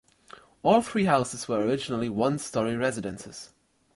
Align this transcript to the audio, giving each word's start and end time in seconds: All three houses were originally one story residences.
All 0.63 0.81
three 0.81 1.05
houses 1.05 1.47
were 1.47 1.59
originally 1.59 2.09
one 2.09 2.39
story 2.39 2.75
residences. 2.75 3.51